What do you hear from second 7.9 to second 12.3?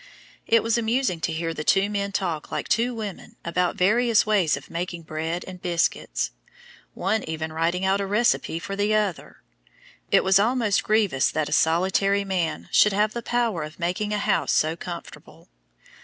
a recipe for the other. It was almost grievous that a solitary